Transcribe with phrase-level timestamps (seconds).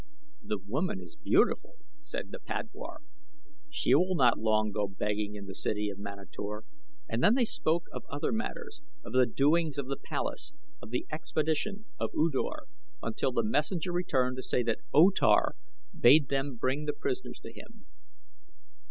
[0.41, 3.01] "The woman is beautiful," said the padwar.
[3.69, 6.63] "She will not long go begging in the city of Manator,"
[7.07, 11.05] and then they spoke of other matters of the doings of the palace, of the
[11.11, 12.65] expedition of U Dor,
[13.03, 15.53] until the messenger returned to say that O Tar
[15.95, 17.85] bade them bring the prisoners to him.